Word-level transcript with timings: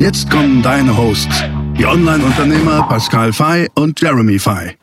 Jetzt 0.00 0.30
kommen 0.30 0.62
deine 0.62 0.96
Hosts, 0.96 1.44
die 1.76 1.84
Online-Unternehmer 1.84 2.88
Pascal 2.88 3.34
Fay 3.34 3.68
und 3.74 4.00
Jeremy 4.00 4.38
Fay. 4.38 4.78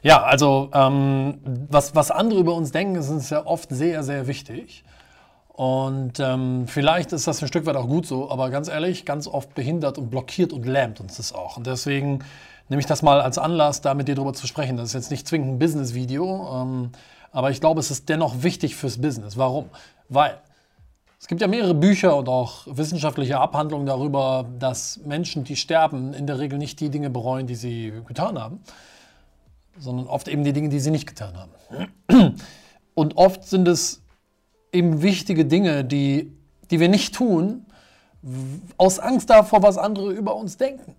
Ja, 0.00 0.22
also 0.22 0.70
ähm, 0.72 1.38
was, 1.68 1.94
was 1.94 2.10
andere 2.10 2.40
über 2.40 2.54
uns 2.54 2.72
denken, 2.72 2.94
ist 2.94 3.10
uns 3.10 3.28
ja 3.28 3.44
oft 3.44 3.68
sehr, 3.68 4.02
sehr 4.02 4.26
wichtig. 4.28 4.82
Und 5.48 6.20
ähm, 6.20 6.64
vielleicht 6.66 7.12
ist 7.12 7.26
das 7.26 7.42
ein 7.42 7.48
Stück 7.48 7.66
weit 7.66 7.76
auch 7.76 7.86
gut 7.86 8.06
so, 8.06 8.30
aber 8.30 8.48
ganz 8.48 8.68
ehrlich, 8.68 9.04
ganz 9.04 9.26
oft 9.26 9.54
behindert 9.54 9.98
und 9.98 10.08
blockiert 10.08 10.54
und 10.54 10.64
lähmt 10.64 11.00
uns 11.00 11.18
das 11.18 11.34
auch. 11.34 11.58
Und 11.58 11.66
deswegen 11.66 12.20
nehme 12.70 12.80
ich 12.80 12.86
das 12.86 13.02
mal 13.02 13.20
als 13.20 13.36
Anlass, 13.36 13.82
da 13.82 13.92
mit 13.92 14.08
dir 14.08 14.14
drüber 14.14 14.32
zu 14.32 14.46
sprechen. 14.46 14.78
Das 14.78 14.86
ist 14.86 14.94
jetzt 14.94 15.10
nicht 15.10 15.28
zwingend 15.28 15.50
ein 15.50 15.58
Business-Video, 15.58 16.62
ähm, 16.62 16.92
aber 17.30 17.50
ich 17.50 17.60
glaube, 17.60 17.80
es 17.80 17.90
ist 17.90 18.08
dennoch 18.08 18.42
wichtig 18.42 18.74
fürs 18.74 19.02
Business. 19.02 19.36
Warum? 19.36 19.68
Weil 20.08 20.38
es 21.20 21.26
gibt 21.26 21.42
ja 21.42 21.48
mehrere 21.48 21.74
Bücher 21.74 22.16
und 22.16 22.30
auch 22.30 22.66
wissenschaftliche 22.66 23.38
Abhandlungen 23.38 23.84
darüber, 23.86 24.46
dass 24.58 25.00
Menschen, 25.04 25.44
die 25.44 25.54
sterben, 25.54 26.14
in 26.14 26.26
der 26.26 26.38
Regel 26.38 26.58
nicht 26.58 26.80
die 26.80 26.88
Dinge 26.88 27.10
bereuen, 27.10 27.46
die 27.46 27.56
sie 27.56 27.92
getan 28.06 28.38
haben, 28.38 28.60
sondern 29.78 30.06
oft 30.06 30.28
eben 30.28 30.44
die 30.44 30.54
Dinge, 30.54 30.70
die 30.70 30.80
sie 30.80 30.90
nicht 30.90 31.06
getan 31.06 31.34
haben. 31.36 32.36
Und 32.94 33.18
oft 33.18 33.44
sind 33.44 33.68
es 33.68 34.02
eben 34.72 35.02
wichtige 35.02 35.44
Dinge, 35.44 35.84
die, 35.84 36.32
die 36.70 36.80
wir 36.80 36.88
nicht 36.88 37.14
tun, 37.14 37.66
aus 38.78 38.98
Angst 38.98 39.28
davor, 39.28 39.62
was 39.62 39.76
andere 39.76 40.12
über 40.12 40.34
uns 40.36 40.56
denken. 40.56 40.94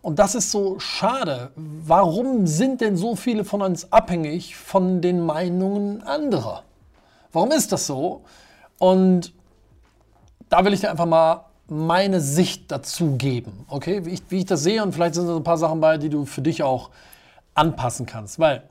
Und 0.00 0.18
das 0.18 0.34
ist 0.34 0.50
so 0.50 0.78
schade. 0.78 1.50
Warum 1.56 2.46
sind 2.46 2.80
denn 2.80 2.96
so 2.96 3.14
viele 3.14 3.44
von 3.44 3.60
uns 3.60 3.92
abhängig 3.92 4.56
von 4.56 5.02
den 5.02 5.20
Meinungen 5.20 6.02
anderer? 6.02 6.64
Warum 7.30 7.52
ist 7.52 7.72
das 7.72 7.86
so? 7.86 8.22
Und 8.78 9.34
da 10.50 10.64
will 10.64 10.74
ich 10.74 10.80
dir 10.80 10.90
einfach 10.90 11.06
mal 11.06 11.46
meine 11.68 12.20
Sicht 12.20 12.70
dazu 12.70 13.16
geben, 13.16 13.64
okay? 13.68 14.04
Wie 14.04 14.10
ich, 14.10 14.22
wie 14.28 14.38
ich 14.38 14.44
das 14.44 14.62
sehe 14.62 14.82
und 14.82 14.92
vielleicht 14.92 15.14
sind 15.14 15.26
da 15.26 15.36
ein 15.36 15.44
paar 15.44 15.56
Sachen 15.56 15.80
bei, 15.80 15.96
die 15.96 16.10
du 16.10 16.26
für 16.26 16.42
dich 16.42 16.62
auch 16.62 16.90
anpassen 17.54 18.04
kannst. 18.04 18.38
Weil, 18.38 18.64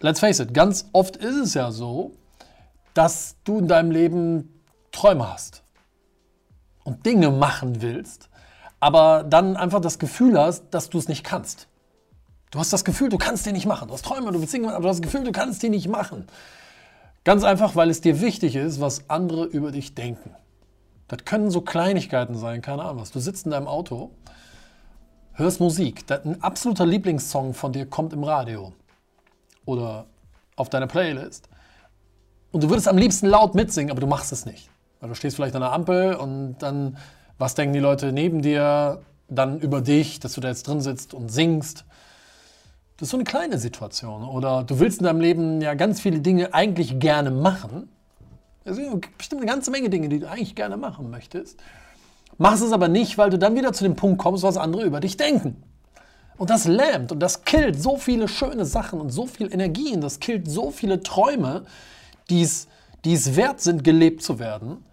let's 0.00 0.20
face 0.20 0.38
it, 0.38 0.54
ganz 0.54 0.88
oft 0.92 1.16
ist 1.16 1.36
es 1.36 1.54
ja 1.54 1.72
so, 1.72 2.12
dass 2.94 3.36
du 3.44 3.58
in 3.58 3.68
deinem 3.68 3.90
Leben 3.90 4.62
Träume 4.92 5.32
hast 5.32 5.62
und 6.84 7.06
Dinge 7.06 7.30
machen 7.30 7.80
willst, 7.80 8.28
aber 8.78 9.24
dann 9.24 9.56
einfach 9.56 9.80
das 9.80 9.98
Gefühl 9.98 10.38
hast, 10.38 10.64
dass 10.70 10.90
du 10.90 10.98
es 10.98 11.08
nicht 11.08 11.24
kannst. 11.24 11.68
Du 12.50 12.58
hast 12.58 12.70
das 12.70 12.84
Gefühl, 12.84 13.08
du 13.08 13.16
kannst 13.16 13.46
die 13.46 13.52
nicht 13.52 13.64
machen. 13.64 13.88
Du 13.88 13.94
hast 13.94 14.04
Träume, 14.04 14.30
du 14.30 14.40
willst 14.40 14.52
machen, 14.58 14.74
aber 14.74 14.82
du 14.82 14.88
hast 14.90 14.98
das 14.98 15.10
Gefühl, 15.10 15.24
du 15.24 15.32
kannst 15.32 15.62
die 15.62 15.70
nicht 15.70 15.88
machen. 15.88 16.26
Ganz 17.24 17.44
einfach, 17.44 17.76
weil 17.76 17.88
es 17.88 18.02
dir 18.02 18.20
wichtig 18.20 18.56
ist, 18.56 18.80
was 18.80 19.08
andere 19.08 19.46
über 19.46 19.70
dich 19.70 19.94
denken. 19.94 20.34
Das 21.12 21.26
können 21.26 21.50
so 21.50 21.60
Kleinigkeiten 21.60 22.36
sein, 22.36 22.62
keine 22.62 22.84
Ahnung 22.84 23.02
was. 23.02 23.10
Du 23.10 23.20
sitzt 23.20 23.44
in 23.44 23.50
deinem 23.50 23.68
Auto, 23.68 24.12
hörst 25.34 25.60
Musik, 25.60 26.10
ein 26.10 26.42
absoluter 26.42 26.86
Lieblingssong 26.86 27.52
von 27.52 27.70
dir 27.70 27.84
kommt 27.84 28.14
im 28.14 28.24
Radio 28.24 28.72
oder 29.66 30.06
auf 30.56 30.70
deiner 30.70 30.86
Playlist 30.86 31.50
und 32.50 32.64
du 32.64 32.70
würdest 32.70 32.88
am 32.88 32.96
liebsten 32.96 33.26
laut 33.26 33.54
mitsingen, 33.54 33.90
aber 33.90 34.00
du 34.00 34.06
machst 34.06 34.32
es 34.32 34.46
nicht. 34.46 34.70
Weil 35.00 35.10
du 35.10 35.14
stehst 35.14 35.36
vielleicht 35.36 35.54
an 35.54 35.60
der 35.60 35.72
Ampel 35.72 36.14
und 36.14 36.56
dann, 36.60 36.96
was 37.36 37.54
denken 37.54 37.74
die 37.74 37.80
Leute 37.80 38.10
neben 38.10 38.40
dir 38.40 39.02
dann 39.28 39.60
über 39.60 39.82
dich, 39.82 40.18
dass 40.18 40.32
du 40.32 40.40
da 40.40 40.48
jetzt 40.48 40.66
drin 40.66 40.80
sitzt 40.80 41.12
und 41.12 41.28
singst. 41.28 41.84
Das 42.96 43.08
ist 43.08 43.10
so 43.10 43.18
eine 43.18 43.24
kleine 43.24 43.58
Situation. 43.58 44.24
Oder 44.24 44.64
du 44.64 44.80
willst 44.80 45.00
in 45.00 45.04
deinem 45.04 45.20
Leben 45.20 45.60
ja 45.60 45.74
ganz 45.74 46.00
viele 46.00 46.20
Dinge 46.20 46.54
eigentlich 46.54 46.98
gerne 46.98 47.30
machen, 47.30 47.90
es 48.64 48.76
gibt 48.76 49.18
bestimmt 49.18 49.42
eine 49.42 49.50
ganze 49.50 49.70
Menge 49.70 49.90
Dinge, 49.90 50.08
die 50.08 50.20
du 50.20 50.28
eigentlich 50.28 50.54
gerne 50.54 50.76
machen 50.76 51.10
möchtest. 51.10 51.60
Machst 52.38 52.62
es 52.62 52.72
aber 52.72 52.88
nicht, 52.88 53.18
weil 53.18 53.30
du 53.30 53.38
dann 53.38 53.54
wieder 53.54 53.72
zu 53.72 53.84
dem 53.84 53.96
Punkt 53.96 54.18
kommst, 54.18 54.42
was 54.42 54.56
andere 54.56 54.84
über 54.84 55.00
dich 55.00 55.16
denken. 55.16 55.62
Und 56.38 56.50
das 56.50 56.66
lähmt 56.66 57.12
und 57.12 57.20
das 57.20 57.44
killt 57.44 57.80
so 57.80 57.96
viele 57.96 58.26
schöne 58.26 58.64
Sachen 58.64 59.00
und 59.00 59.10
so 59.10 59.26
viel 59.26 59.52
Energie 59.52 59.94
und 59.94 60.00
das 60.00 60.18
killt 60.18 60.50
so 60.50 60.70
viele 60.70 61.02
Träume, 61.02 61.64
die 62.30 62.42
es 62.42 62.66
wert 63.36 63.60
sind, 63.60 63.84
gelebt 63.84 64.22
zu 64.22 64.38
werden. 64.38 64.84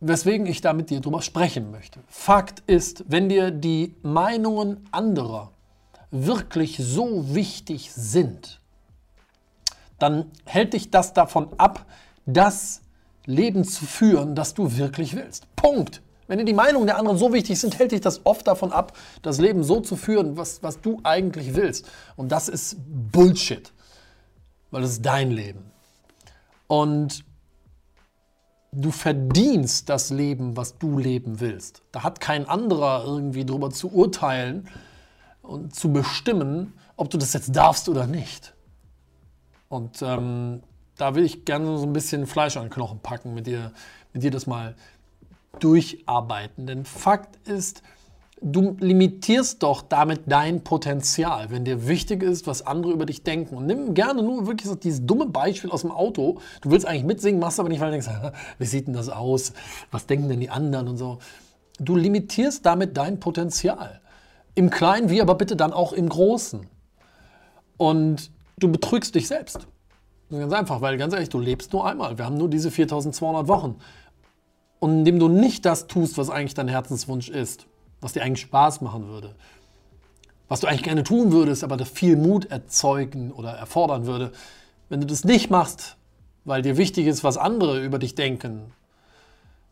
Weswegen 0.00 0.46
ich 0.46 0.60
da 0.60 0.72
mit 0.72 0.90
dir 0.90 1.00
drüber 1.00 1.22
sprechen 1.22 1.70
möchte. 1.70 2.00
Fakt 2.08 2.62
ist, 2.66 3.04
wenn 3.08 3.28
dir 3.28 3.50
die 3.50 3.94
Meinungen 4.02 4.86
anderer 4.90 5.52
wirklich 6.10 6.76
so 6.78 7.34
wichtig 7.34 7.90
sind, 7.92 8.60
dann 9.98 10.30
hält 10.44 10.74
dich 10.74 10.90
das 10.90 11.12
davon 11.12 11.48
ab, 11.56 11.86
das 12.26 12.82
Leben 13.26 13.64
zu 13.64 13.84
führen, 13.86 14.34
das 14.34 14.54
du 14.54 14.76
wirklich 14.76 15.16
willst. 15.16 15.46
Punkt. 15.56 16.02
Wenn 16.26 16.38
dir 16.38 16.44
die 16.44 16.54
Meinungen 16.54 16.86
der 16.86 16.96
anderen 16.96 17.18
so 17.18 17.32
wichtig 17.32 17.60
sind, 17.60 17.78
hält 17.78 17.92
dich 17.92 18.00
das 18.00 18.24
oft 18.24 18.46
davon 18.46 18.72
ab, 18.72 18.96
das 19.20 19.38
Leben 19.38 19.62
so 19.62 19.80
zu 19.80 19.94
führen, 19.94 20.36
was, 20.38 20.62
was 20.62 20.80
du 20.80 21.00
eigentlich 21.02 21.54
willst. 21.54 21.86
Und 22.16 22.32
das 22.32 22.48
ist 22.48 22.76
Bullshit, 23.12 23.72
weil 24.70 24.82
das 24.82 24.92
ist 24.92 25.04
dein 25.04 25.30
Leben. 25.30 25.70
Und 26.66 27.24
du 28.72 28.90
verdienst 28.90 29.88
das 29.88 30.10
Leben, 30.10 30.56
was 30.56 30.78
du 30.78 30.98
leben 30.98 31.40
willst. 31.40 31.82
Da 31.92 32.02
hat 32.02 32.20
kein 32.20 32.48
anderer 32.48 33.04
irgendwie 33.04 33.44
drüber 33.44 33.70
zu 33.70 33.92
urteilen 33.92 34.68
und 35.42 35.74
zu 35.74 35.92
bestimmen, 35.92 36.72
ob 36.96 37.10
du 37.10 37.18
das 37.18 37.34
jetzt 37.34 37.54
darfst 37.54 37.88
oder 37.88 38.06
nicht. 38.06 38.54
Und 39.68 40.00
ähm, 40.02 40.62
da 40.96 41.14
will 41.14 41.24
ich 41.24 41.44
gerne 41.44 41.78
so 41.78 41.84
ein 41.84 41.92
bisschen 41.92 42.26
Fleisch 42.26 42.56
an 42.56 42.64
den 42.64 42.70
Knochen 42.70 43.00
packen, 43.00 43.34
mit 43.34 43.46
dir, 43.46 43.72
mit 44.12 44.22
dir 44.22 44.30
das 44.30 44.46
mal 44.46 44.74
durcharbeiten. 45.60 46.66
Denn 46.66 46.84
Fakt 46.84 47.36
ist, 47.48 47.82
du 48.40 48.76
limitierst 48.78 49.62
doch 49.62 49.82
damit 49.82 50.22
dein 50.26 50.62
Potenzial, 50.62 51.50
wenn 51.50 51.64
dir 51.64 51.88
wichtig 51.88 52.22
ist, 52.22 52.46
was 52.46 52.66
andere 52.66 52.92
über 52.92 53.06
dich 53.06 53.22
denken. 53.22 53.56
Und 53.56 53.66
nimm 53.66 53.94
gerne 53.94 54.22
nur 54.22 54.46
wirklich 54.46 54.68
so 54.68 54.74
dieses 54.74 55.04
dumme 55.04 55.26
Beispiel 55.26 55.70
aus 55.70 55.82
dem 55.82 55.90
Auto. 55.90 56.40
Du 56.60 56.70
willst 56.70 56.86
eigentlich 56.86 57.04
mitsingen, 57.04 57.40
machst 57.40 57.58
aber 57.58 57.68
nicht, 57.68 57.80
weil 57.80 57.90
du 57.90 58.00
denkst, 58.00 58.08
wie 58.58 58.66
sieht 58.66 58.86
denn 58.86 58.94
das 58.94 59.08
aus? 59.08 59.52
Was 59.90 60.06
denken 60.06 60.28
denn 60.28 60.40
die 60.40 60.50
anderen 60.50 60.88
und 60.88 60.96
so. 60.96 61.18
Du 61.78 61.96
limitierst 61.96 62.64
damit 62.64 62.96
dein 62.96 63.18
Potenzial. 63.18 64.00
Im 64.54 64.70
Kleinen 64.70 65.10
wie 65.10 65.20
aber 65.20 65.34
bitte 65.34 65.56
dann 65.56 65.72
auch 65.72 65.92
im 65.92 66.08
Großen. 66.08 66.66
Und 67.76 68.30
du 68.58 68.70
betrügst 68.70 69.16
dich 69.16 69.26
selbst. 69.26 69.66
Ganz 70.30 70.52
einfach, 70.52 70.80
weil 70.80 70.96
ganz 70.96 71.12
ehrlich, 71.12 71.28
du 71.28 71.38
lebst 71.38 71.72
nur 71.72 71.86
einmal. 71.86 72.18
Wir 72.18 72.24
haben 72.24 72.36
nur 72.36 72.48
diese 72.48 72.70
4200 72.70 73.46
Wochen. 73.46 73.76
Und 74.80 74.98
indem 74.98 75.18
du 75.18 75.28
nicht 75.28 75.64
das 75.64 75.86
tust, 75.86 76.18
was 76.18 76.30
eigentlich 76.30 76.54
dein 76.54 76.68
Herzenswunsch 76.68 77.28
ist, 77.28 77.66
was 78.00 78.12
dir 78.12 78.22
eigentlich 78.22 78.42
Spaß 78.42 78.80
machen 78.80 79.08
würde, 79.08 79.34
was 80.48 80.60
du 80.60 80.66
eigentlich 80.66 80.82
gerne 80.82 81.04
tun 81.04 81.32
würdest, 81.32 81.64
aber 81.64 81.76
das 81.76 81.88
viel 81.88 82.16
Mut 82.16 82.46
erzeugen 82.46 83.32
oder 83.32 83.52
erfordern 83.52 84.06
würde, 84.06 84.32
wenn 84.88 85.00
du 85.00 85.06
das 85.06 85.24
nicht 85.24 85.50
machst, 85.50 85.96
weil 86.44 86.62
dir 86.62 86.76
wichtig 86.76 87.06
ist, 87.06 87.24
was 87.24 87.36
andere 87.36 87.82
über 87.82 87.98
dich 87.98 88.14
denken, 88.14 88.72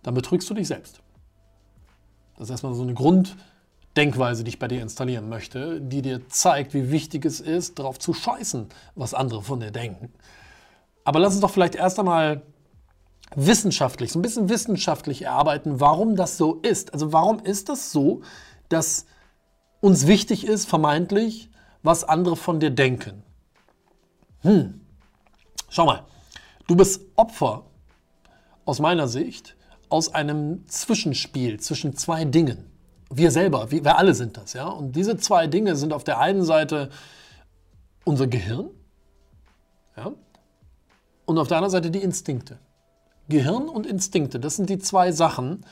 dann 0.02 0.14
betrügst 0.14 0.48
du 0.48 0.54
dich 0.54 0.68
selbst. 0.68 1.00
Das 2.36 2.44
ist 2.44 2.50
erstmal 2.50 2.74
so 2.74 2.82
eine 2.82 2.94
Grunddenkweise, 2.94 4.44
die 4.44 4.48
ich 4.48 4.58
bei 4.58 4.68
dir 4.68 4.80
installieren 4.80 5.28
möchte, 5.28 5.80
die 5.80 6.02
dir 6.02 6.26
zeigt, 6.28 6.72
wie 6.74 6.90
wichtig 6.90 7.24
es 7.24 7.40
ist, 7.40 7.78
darauf 7.78 7.98
zu 7.98 8.14
scheißen, 8.14 8.66
was 8.94 9.14
andere 9.14 9.42
von 9.42 9.60
dir 9.60 9.70
denken. 9.70 10.12
Aber 11.04 11.18
lass 11.18 11.32
uns 11.32 11.40
doch 11.40 11.50
vielleicht 11.50 11.74
erst 11.74 11.98
einmal 11.98 12.42
wissenschaftlich, 13.34 14.12
so 14.12 14.18
ein 14.18 14.22
bisschen 14.22 14.48
wissenschaftlich 14.48 15.22
erarbeiten, 15.22 15.80
warum 15.80 16.16
das 16.16 16.36
so 16.36 16.56
ist. 16.56 16.92
Also 16.92 17.12
warum 17.12 17.40
ist 17.40 17.68
das 17.68 17.92
so, 17.92 18.22
dass 18.68 19.06
uns 19.80 20.06
wichtig 20.06 20.46
ist, 20.46 20.68
vermeintlich, 20.68 21.50
was 21.82 22.04
andere 22.04 22.36
von 22.36 22.60
dir 22.60 22.70
denken? 22.70 23.22
Hm, 24.42 24.80
schau 25.68 25.86
mal, 25.86 26.04
du 26.66 26.76
bist 26.76 27.02
Opfer, 27.16 27.64
aus 28.64 28.78
meiner 28.78 29.08
Sicht, 29.08 29.56
aus 29.88 30.14
einem 30.14 30.66
Zwischenspiel 30.68 31.60
zwischen 31.60 31.96
zwei 31.96 32.24
Dingen. 32.24 32.70
Wir 33.10 33.30
selber, 33.30 33.70
wir, 33.70 33.84
wir 33.84 33.98
alle 33.98 34.14
sind 34.14 34.36
das, 34.36 34.52
ja. 34.52 34.68
Und 34.68 34.96
diese 34.96 35.16
zwei 35.16 35.46
Dinge 35.46 35.76
sind 35.76 35.92
auf 35.92 36.04
der 36.04 36.18
einen 36.18 36.44
Seite 36.44 36.90
unser 38.04 38.26
Gehirn, 38.26 38.70
ja, 39.96 40.12
und 41.24 41.38
auf 41.38 41.48
der 41.48 41.58
anderen 41.58 41.72
Seite 41.72 41.90
die 41.90 42.02
Instinkte. 42.02 42.58
Gehirn 43.28 43.68
und 43.68 43.86
Instinkte, 43.86 44.40
das 44.40 44.56
sind 44.56 44.68
die 44.68 44.78
zwei 44.78 45.12
Sachen, 45.12 45.64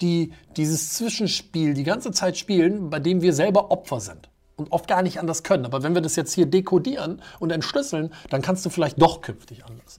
die 0.00 0.32
dieses 0.56 0.92
Zwischenspiel 0.92 1.74
die 1.74 1.84
ganze 1.84 2.12
Zeit 2.12 2.36
spielen, 2.36 2.90
bei 2.90 3.00
dem 3.00 3.22
wir 3.22 3.32
selber 3.32 3.70
Opfer 3.70 4.00
sind 4.00 4.28
und 4.56 4.72
oft 4.72 4.88
gar 4.88 5.02
nicht 5.02 5.18
anders 5.18 5.42
können. 5.42 5.64
Aber 5.64 5.82
wenn 5.82 5.94
wir 5.94 6.02
das 6.02 6.16
jetzt 6.16 6.32
hier 6.32 6.46
dekodieren 6.46 7.22
und 7.38 7.50
entschlüsseln, 7.50 8.12
dann 8.30 8.42
kannst 8.42 8.66
du 8.66 8.70
vielleicht 8.70 9.00
doch 9.00 9.20
künftig 9.20 9.64
anders. 9.64 9.98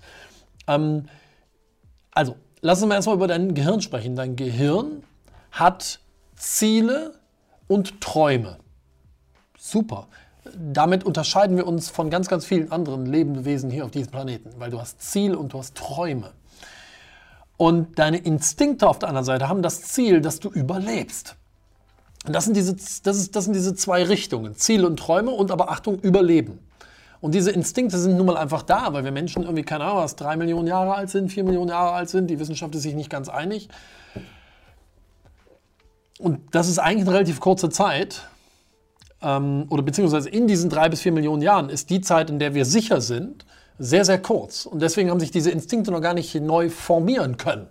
Ähm, 0.68 1.06
also, 2.12 2.36
lass 2.62 2.82
uns 2.82 2.90
mal 2.90 2.96
erstmal 2.96 3.16
über 3.16 3.28
dein 3.28 3.54
Gehirn 3.54 3.82
sprechen. 3.82 4.16
Dein 4.16 4.36
Gehirn 4.36 5.04
hat 5.52 6.00
Ziele 6.36 7.20
und 7.68 8.02
Träume. 8.02 8.58
Super. 9.58 10.08
Damit 10.58 11.04
unterscheiden 11.04 11.58
wir 11.58 11.68
uns 11.68 11.90
von 11.90 12.10
ganz, 12.10 12.28
ganz 12.28 12.46
vielen 12.46 12.72
anderen 12.72 13.06
Lebewesen 13.06 13.70
hier 13.70 13.86
auf 13.86 13.92
diesem 13.92 14.12
Planeten, 14.12 14.52
weil 14.58 14.72
du 14.72 14.80
hast 14.80 15.02
Ziele 15.02 15.38
und 15.38 15.54
du 15.54 15.60
hast 15.60 15.76
Träume. 15.76 16.32
Und 17.58 18.00
deine 18.00 18.18
Instinkte 18.18 18.88
auf 18.88 19.00
der 19.00 19.10
anderen 19.10 19.26
Seite 19.26 19.50
haben 19.50 19.62
das 19.62 19.82
Ziel, 19.82 20.22
dass 20.22 20.40
du 20.40 20.50
überlebst. 20.50 21.36
Und 22.26 22.34
das 22.34 22.46
sind 22.46 22.56
diese, 22.56 22.74
das 22.76 23.18
ist, 23.18 23.36
das 23.36 23.46
sind 23.46 23.54
diese 23.54 23.76
zwei 23.76 24.04
Richtungen, 24.04 24.56
Ziele 24.56 24.88
und 24.88 24.98
Träume 24.98 25.32
und 25.32 25.52
aber 25.52 25.70
Achtung, 25.70 26.00
Überleben. 26.00 26.60
Und 27.22 27.36
diese 27.36 27.52
Instinkte 27.52 27.98
sind 27.98 28.16
nun 28.16 28.28
mal 28.28 28.38
einfach 28.38 28.62
da, 28.62 28.94
weil 28.94 29.04
wir 29.04 29.12
Menschen 29.12 29.44
irgendwie, 29.44 29.64
keine 29.64 29.86
Ahnung, 29.86 30.04
was, 30.04 30.16
drei 30.16 30.38
Millionen 30.38 30.68
Jahre 30.68 30.96
alt 30.96 31.10
sind, 31.10 31.30
vier 31.32 31.44
Millionen 31.44 31.70
Jahre 31.70 31.92
alt 31.92 32.10
sind. 32.10 32.28
Die 32.28 32.40
Wissenschaft 32.40 32.74
ist 32.76 32.84
sich 32.84 32.96
nicht 32.96 33.10
ganz 33.10 33.28
einig. 33.28 33.68
Und 36.18 36.40
das 36.56 36.70
ist 36.70 36.80
eigentlich 36.80 37.08
eine 37.08 37.16
relativ 37.16 37.40
kurze 37.40 37.70
Zeit. 37.70 38.24
Ähm, 39.22 39.66
oder 39.70 39.84
beziehungsweise 39.84 40.30
in 40.30 40.48
diesen 40.48 40.70
drei 40.70 40.90
bis 40.90 41.02
vier 41.02 41.12
Millionen 41.12 41.42
Jahren 41.42 41.70
ist 41.70 41.90
die 41.90 42.02
Zeit, 42.02 42.30
in 42.30 42.40
der 42.40 42.54
wir 42.54 42.66
sicher 42.66 43.02
sind, 43.02 43.46
sehr, 43.78 44.06
sehr 44.06 44.22
kurz. 44.22 44.66
Und 44.66 44.82
deswegen 44.82 45.10
haben 45.10 45.20
sich 45.20 45.32
diese 45.32 45.52
Instinkte 45.52 45.92
noch 45.92 46.02
gar 46.02 46.14
nicht 46.14 46.36
neu 46.36 46.70
formieren 46.70 47.38
können. 47.38 47.68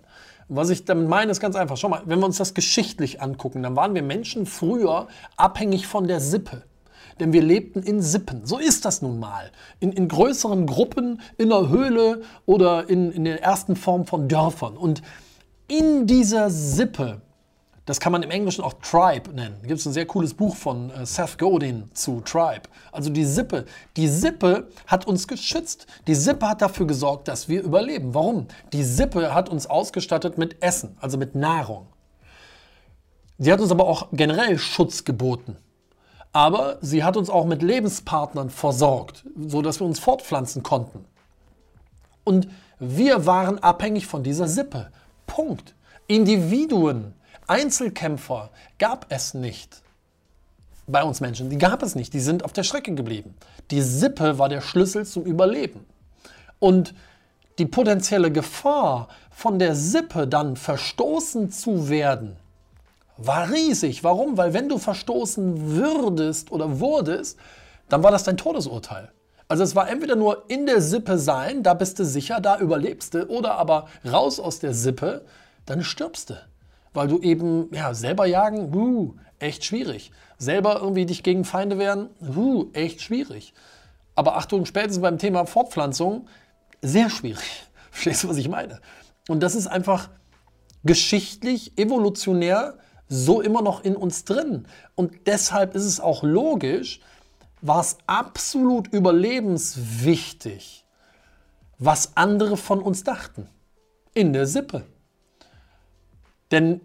Was 0.47 0.71
ich 0.71 0.85
damit 0.85 1.07
meine, 1.07 1.31
ist 1.31 1.39
ganz 1.39 1.55
einfach. 1.55 1.77
Schau 1.77 1.89
mal, 1.89 2.01
wenn 2.05 2.19
wir 2.19 2.25
uns 2.25 2.37
das 2.37 2.55
geschichtlich 2.55 3.21
angucken, 3.21 3.61
dann 3.61 3.75
waren 3.75 3.93
wir 3.93 4.01
Menschen 4.01 4.47
früher 4.47 5.07
abhängig 5.37 5.85
von 5.85 6.07
der 6.07 6.19
Sippe. 6.19 6.63
Denn 7.19 7.33
wir 7.33 7.43
lebten 7.43 7.83
in 7.83 8.01
Sippen. 8.01 8.45
So 8.45 8.57
ist 8.57 8.85
das 8.85 9.03
nun 9.03 9.19
mal. 9.19 9.51
In, 9.79 9.91
in 9.91 10.07
größeren 10.07 10.65
Gruppen, 10.65 11.21
in 11.37 11.49
der 11.49 11.69
Höhle 11.69 12.21
oder 12.47 12.89
in, 12.89 13.11
in 13.11 13.25
der 13.25 13.43
ersten 13.43 13.75
Form 13.75 14.07
von 14.07 14.27
Dörfern. 14.27 14.75
Und 14.77 15.03
in 15.67 16.07
dieser 16.07 16.49
Sippe 16.49 17.21
das 17.89 17.99
kann 17.99 18.11
man 18.11 18.21
im 18.21 18.29
Englischen 18.29 18.63
auch 18.63 18.75
Tribe 18.83 19.33
nennen. 19.33 19.57
Da 19.61 19.67
gibt 19.67 19.79
es 19.79 19.85
ein 19.87 19.93
sehr 19.93 20.05
cooles 20.05 20.35
Buch 20.35 20.55
von 20.55 20.91
äh, 20.91 21.07
Seth 21.07 21.39
Godin 21.39 21.89
zu 21.95 22.21
Tribe. 22.21 22.69
Also 22.91 23.09
die 23.09 23.25
Sippe. 23.25 23.65
Die 23.97 24.07
Sippe 24.07 24.67
hat 24.85 25.07
uns 25.07 25.27
geschützt. 25.27 25.87
Die 26.05 26.13
Sippe 26.13 26.47
hat 26.47 26.61
dafür 26.61 26.85
gesorgt, 26.85 27.27
dass 27.27 27.49
wir 27.49 27.63
überleben. 27.63 28.13
Warum? 28.13 28.45
Die 28.73 28.83
Sippe 28.83 29.33
hat 29.33 29.49
uns 29.49 29.65
ausgestattet 29.65 30.37
mit 30.37 30.61
Essen, 30.61 30.97
also 31.01 31.17
mit 31.17 31.33
Nahrung. 31.33 31.87
Sie 33.39 33.51
hat 33.51 33.59
uns 33.59 33.71
aber 33.71 33.87
auch 33.87 34.09
generell 34.11 34.59
Schutz 34.59 35.03
geboten. 35.03 35.57
Aber 36.31 36.77
sie 36.81 37.03
hat 37.03 37.17
uns 37.17 37.31
auch 37.31 37.45
mit 37.45 37.63
Lebenspartnern 37.63 38.51
versorgt, 38.51 39.25
sodass 39.35 39.79
wir 39.79 39.87
uns 39.87 39.97
fortpflanzen 39.97 40.61
konnten. 40.61 41.05
Und 42.23 42.49
wir 42.77 43.25
waren 43.25 43.57
abhängig 43.57 44.05
von 44.05 44.21
dieser 44.21 44.47
Sippe. 44.47 44.91
Punkt. 45.25 45.73
Individuen 46.05 47.15
Einzelkämpfer 47.49 48.51
gab 48.77 49.07
es 49.09 49.33
nicht 49.33 49.81
bei 50.85 51.03
uns 51.03 51.19
Menschen. 51.19 51.49
Die 51.49 51.57
gab 51.57 51.81
es 51.81 51.95
nicht. 51.95 52.13
Die 52.13 52.19
sind 52.19 52.45
auf 52.45 52.53
der 52.53 52.63
Strecke 52.63 52.93
geblieben. 52.93 53.33
Die 53.71 53.81
Sippe 53.81 54.37
war 54.37 54.49
der 54.49 54.61
Schlüssel 54.61 55.05
zum 55.05 55.23
Überleben. 55.23 55.85
Und 56.59 56.93
die 57.57 57.65
potenzielle 57.65 58.31
Gefahr, 58.31 59.07
von 59.31 59.57
der 59.57 59.75
Sippe 59.75 60.27
dann 60.27 60.57
verstoßen 60.57 61.51
zu 61.51 61.89
werden, 61.89 62.35
war 63.17 63.49
riesig. 63.49 64.03
Warum? 64.03 64.37
Weil 64.37 64.53
wenn 64.53 64.69
du 64.69 64.77
verstoßen 64.77 65.75
würdest 65.75 66.51
oder 66.51 66.79
wurdest, 66.79 67.39
dann 67.89 68.03
war 68.03 68.11
das 68.11 68.25
dein 68.25 68.37
Todesurteil. 68.37 69.11
Also 69.47 69.63
es 69.63 69.75
war 69.75 69.89
entweder 69.89 70.15
nur 70.15 70.43
in 70.49 70.67
der 70.67 70.81
Sippe 70.81 71.17
sein, 71.17 71.63
da 71.63 71.73
bist 71.73 71.97
du 71.97 72.05
sicher, 72.05 72.39
da 72.39 72.59
überlebst 72.59 73.15
du, 73.15 73.25
oder 73.27 73.55
aber 73.55 73.87
raus 74.05 74.39
aus 74.39 74.59
der 74.59 74.75
Sippe, 74.75 75.25
dann 75.65 75.83
stirbst 75.83 76.29
du 76.29 76.48
weil 76.93 77.07
du 77.07 77.19
eben 77.19 77.69
ja, 77.73 77.93
selber 77.93 78.25
jagen, 78.25 78.73
uh, 78.73 79.13
echt 79.39 79.63
schwierig. 79.65 80.11
Selber 80.37 80.79
irgendwie 80.81 81.05
dich 81.05 81.23
gegen 81.23 81.45
Feinde 81.45 81.77
wehren, 81.77 82.09
uh, 82.21 82.65
echt 82.73 83.01
schwierig. 83.01 83.53
Aber 84.15 84.35
Achtung, 84.37 84.65
spätestens 84.65 85.01
beim 85.01 85.17
Thema 85.17 85.45
Fortpflanzung, 85.45 86.27
sehr 86.81 87.09
schwierig. 87.09 87.63
Verstehst 87.91 88.23
du, 88.23 88.29
was 88.29 88.37
ich 88.37 88.49
meine? 88.49 88.79
Und 89.27 89.41
das 89.41 89.55
ist 89.55 89.67
einfach 89.67 90.09
geschichtlich, 90.83 91.77
evolutionär 91.77 92.77
so 93.07 93.41
immer 93.41 93.61
noch 93.61 93.83
in 93.83 93.95
uns 93.95 94.23
drin. 94.23 94.67
Und 94.95 95.27
deshalb 95.27 95.75
ist 95.75 95.85
es 95.85 95.99
auch 95.99 96.23
logisch, 96.23 97.01
war 97.61 97.81
es 97.81 97.97
absolut 98.07 98.87
überlebenswichtig, 98.87 100.85
was 101.77 102.15
andere 102.15 102.55
von 102.55 102.81
uns 102.81 103.03
dachten. 103.03 103.47
In 104.13 104.33
der 104.33 104.47
Sippe. 104.47 104.85
Denn 106.51 106.81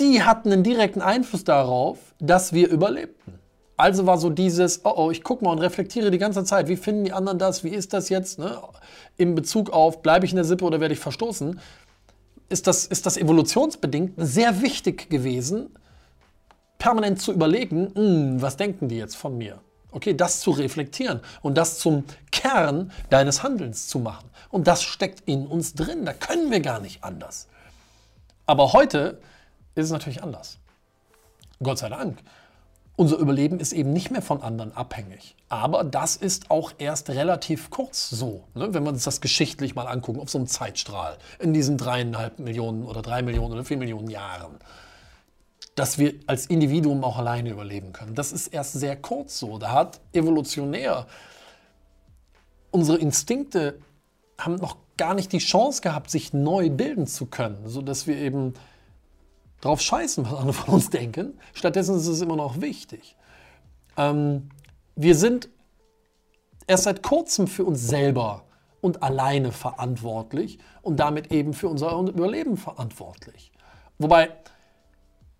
die 0.00 0.22
hatten 0.22 0.52
einen 0.52 0.62
direkten 0.62 1.02
Einfluss 1.02 1.44
darauf, 1.44 1.98
dass 2.18 2.52
wir 2.52 2.68
überlebten. 2.68 3.38
Also 3.76 4.06
war 4.06 4.18
so 4.18 4.30
dieses, 4.30 4.84
oh 4.84 4.92
oh, 4.96 5.10
ich 5.10 5.24
gucke 5.24 5.44
mal 5.44 5.50
und 5.50 5.58
reflektiere 5.58 6.10
die 6.10 6.18
ganze 6.18 6.44
Zeit, 6.44 6.68
wie 6.68 6.76
finden 6.76 7.04
die 7.04 7.12
anderen 7.12 7.38
das, 7.38 7.64
wie 7.64 7.70
ist 7.70 7.92
das 7.92 8.08
jetzt, 8.10 8.38
ne? 8.38 8.58
in 9.16 9.34
Bezug 9.34 9.70
auf, 9.70 10.02
bleibe 10.02 10.24
ich 10.24 10.32
in 10.32 10.36
der 10.36 10.44
Sippe 10.44 10.64
oder 10.64 10.80
werde 10.80 10.94
ich 10.94 11.00
verstoßen, 11.00 11.58
ist 12.48 12.66
das, 12.66 12.86
ist 12.86 13.06
das 13.06 13.16
evolutionsbedingt 13.16 14.12
sehr 14.18 14.60
wichtig 14.62 15.10
gewesen, 15.10 15.70
permanent 16.78 17.20
zu 17.20 17.32
überlegen, 17.32 17.90
hm, 17.94 18.42
was 18.42 18.56
denken 18.56 18.88
die 18.88 18.98
jetzt 18.98 19.16
von 19.16 19.36
mir? 19.36 19.60
Okay, 19.90 20.14
das 20.14 20.40
zu 20.40 20.52
reflektieren 20.52 21.20
und 21.42 21.56
das 21.56 21.78
zum 21.78 22.04
Kern 22.30 22.90
deines 23.10 23.42
Handelns 23.42 23.88
zu 23.88 23.98
machen. 23.98 24.30
Und 24.50 24.66
das 24.66 24.82
steckt 24.82 25.22
in 25.26 25.46
uns 25.46 25.74
drin, 25.74 26.04
da 26.04 26.12
können 26.12 26.50
wir 26.50 26.60
gar 26.60 26.80
nicht 26.80 27.04
anders. 27.04 27.48
Aber 28.46 28.72
heute 28.72 29.20
ist 29.74 29.86
es 29.86 29.90
natürlich 29.90 30.22
anders. 30.22 30.58
Gott 31.62 31.78
sei 31.78 31.88
Dank. 31.88 32.18
Unser 32.94 33.16
Überleben 33.16 33.58
ist 33.58 33.72
eben 33.72 33.92
nicht 33.92 34.10
mehr 34.10 34.20
von 34.20 34.42
anderen 34.42 34.76
abhängig. 34.76 35.34
Aber 35.48 35.82
das 35.82 36.16
ist 36.16 36.50
auch 36.50 36.72
erst 36.78 37.08
relativ 37.10 37.70
kurz 37.70 38.10
so, 38.10 38.44
ne? 38.54 38.74
wenn 38.74 38.84
wir 38.84 38.90
uns 38.90 39.04
das 39.04 39.20
geschichtlich 39.20 39.74
mal 39.74 39.86
angucken, 39.86 40.20
auf 40.20 40.30
so 40.30 40.38
einem 40.38 40.46
Zeitstrahl, 40.46 41.16
in 41.38 41.54
diesen 41.54 41.78
dreieinhalb 41.78 42.38
Millionen 42.38 42.84
oder 42.84 43.00
drei 43.00 43.22
Millionen 43.22 43.54
oder 43.54 43.64
vier 43.64 43.78
Millionen 43.78 44.10
Jahren, 44.10 44.58
dass 45.74 45.96
wir 45.96 46.14
als 46.26 46.46
Individuum 46.46 47.02
auch 47.02 47.16
alleine 47.16 47.50
überleben 47.50 47.92
können. 47.94 48.14
Das 48.14 48.30
ist 48.30 48.48
erst 48.48 48.74
sehr 48.74 48.96
kurz 48.96 49.38
so. 49.38 49.56
Da 49.56 49.72
hat 49.72 50.00
evolutionär 50.12 51.06
unsere 52.70 52.98
Instinkte 52.98 53.78
haben 54.44 54.56
noch 54.56 54.76
gar 54.96 55.14
nicht 55.14 55.32
die 55.32 55.38
Chance 55.38 55.82
gehabt, 55.82 56.10
sich 56.10 56.32
neu 56.32 56.70
bilden 56.70 57.06
zu 57.06 57.26
können, 57.26 57.66
sodass 57.66 58.06
wir 58.06 58.16
eben 58.16 58.54
drauf 59.60 59.80
scheißen, 59.80 60.24
was 60.24 60.34
andere 60.34 60.52
von 60.52 60.74
uns 60.74 60.90
denken. 60.90 61.38
Stattdessen 61.54 61.96
ist 61.96 62.06
es 62.06 62.20
immer 62.20 62.36
noch 62.36 62.60
wichtig. 62.60 63.16
Ähm, 63.96 64.50
wir 64.96 65.14
sind 65.14 65.48
erst 66.66 66.84
seit 66.84 67.02
kurzem 67.02 67.46
für 67.46 67.64
uns 67.64 67.86
selber 67.86 68.44
und 68.80 69.02
alleine 69.02 69.52
verantwortlich 69.52 70.58
und 70.82 70.98
damit 70.98 71.32
eben 71.32 71.54
für 71.54 71.68
unser 71.68 71.96
Überleben 71.98 72.56
verantwortlich. 72.56 73.52
Wobei 73.98 74.30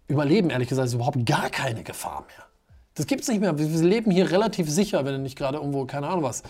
Überleben, 0.08 0.50
ehrlich 0.50 0.68
gesagt, 0.68 0.88
ist 0.88 0.94
überhaupt 0.94 1.24
gar 1.26 1.50
keine 1.50 1.82
Gefahr 1.82 2.24
mehr. 2.28 2.46
Das 2.94 3.06
gibt 3.06 3.22
es 3.22 3.28
nicht 3.28 3.40
mehr. 3.40 3.58
Wir 3.58 3.66
leben 3.82 4.10
hier 4.10 4.30
relativ 4.30 4.70
sicher, 4.70 5.04
wenn 5.04 5.22
nicht 5.22 5.36
gerade 5.36 5.58
irgendwo, 5.58 5.86
keine 5.86 6.08
Ahnung 6.08 6.24
was, 6.24 6.42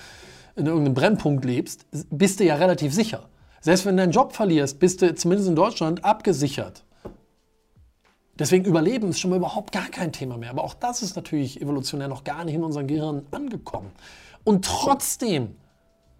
in 0.57 0.67
irgendeinem 0.67 0.95
Brennpunkt 0.95 1.45
lebst, 1.45 1.87
bist 2.11 2.41
du 2.41 2.45
ja 2.45 2.57
relativ 2.57 2.93
sicher. 2.93 3.29
Selbst 3.61 3.87
wenn 3.87 3.97
du 3.97 4.03
deinen 4.03 4.13
Job 4.13 4.33
verlierst, 4.33 4.79
bist 4.79 5.03
du 5.03 5.15
zumindest 5.15 5.49
in 5.49 5.57
Deutschland 5.57 6.05
abgesichert. 6.05 6.85
Deswegen 8.39 8.65
Überleben 8.65 9.11
ist 9.11 9.21
schon 9.21 9.31
mal 9.31 9.37
überhaupt 9.37 9.73
gar 9.73 9.89
kein 9.89 10.13
Thema 10.13 10.37
mehr. 10.37 10.51
Aber 10.51 10.65
auch 10.65 10.75
das 10.75 11.03
ist 11.03 11.17
natürlich 11.17 11.61
evolutionär 11.61 12.09
noch 12.09 12.25
gar 12.25 12.45
nicht 12.45 12.55
in 12.55 12.65
unserem 12.65 12.87
Gehirn 12.87 13.27
angekommen. 13.31 13.93
Und 14.43 14.65
trotzdem, 14.65 15.55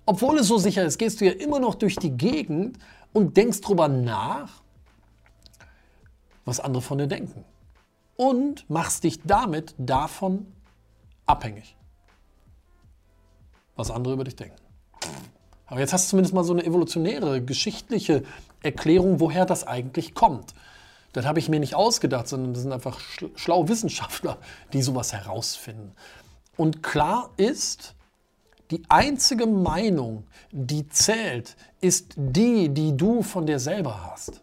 obwohl 0.07 0.39
es 0.39 0.47
so 0.47 0.59
sicher 0.59 0.85
ist, 0.85 0.99
gehst 0.99 1.21
du 1.21 1.25
ja 1.25 1.33
immer 1.33 1.59
noch 1.59 1.75
durch 1.75 1.97
die 1.97 2.17
Gegend 2.17 2.79
und 3.13 3.37
denkst 3.37 3.61
drüber 3.61 3.89
nach, 3.89 4.63
was 6.45 6.61
andere 6.61 6.83
von 6.83 6.99
dir 6.99 7.09
denken. 7.09 7.45
Und 8.17 8.69
machst 8.71 9.05
dich 9.05 9.21
damit 9.25 9.75
davon 9.79 10.47
abhängig 11.27 11.77
was 13.77 13.91
andere 13.91 14.15
über 14.15 14.25
dich 14.25 14.37
denken. 14.37 14.57
Aber 15.67 15.81
jetzt 15.81 15.93
hast 15.93 16.07
du 16.07 16.11
zumindest 16.11 16.35
mal 16.35 16.45
so 16.45 16.53
eine 16.53 16.65
evolutionäre, 16.65 17.43
geschichtliche 17.43 18.25
Erklärung, 18.63 19.21
woher 19.21 19.47
das 19.47 19.67
eigentlich 19.67 20.15
kommt. 20.15 20.55
Das 21.13 21.27
habe 21.27 21.39
ich 21.39 21.49
mir 21.49 21.61
nicht 21.61 21.75
ausgedacht, 21.75 22.29
sondern 22.29 22.55
das 22.55 22.63
sind 22.63 22.73
einfach 22.73 23.01
schlaue 23.37 23.69
Wissenschaftler, 23.69 24.39
die 24.73 24.83
sowas 24.83 25.13
herausfinden. 25.13 25.93
Und 26.57 26.83
klar 26.83 27.31
ist, 27.37 27.95
die 28.71 28.83
einzige 28.89 29.47
Meinung, 29.47 30.25
die 30.51 30.89
zählt, 30.89 31.57
ist 31.81 32.15
die, 32.17 32.69
die 32.71 32.97
du 32.97 33.23
von 33.23 33.47
dir 33.47 33.59
selber 33.59 34.11
hast. 34.11 34.43